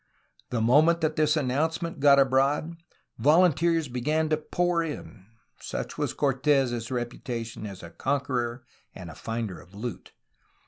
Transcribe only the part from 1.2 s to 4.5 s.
announce ment got abroad, volunteers began to